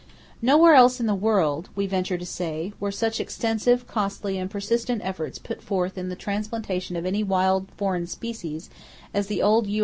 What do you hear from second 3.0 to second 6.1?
extensive, costly and persistent efforts put forth in